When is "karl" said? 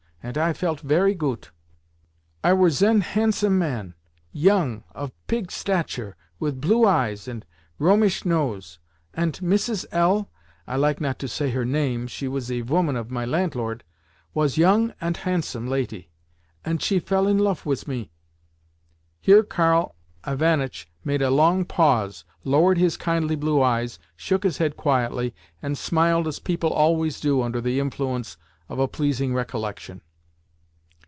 19.41-19.95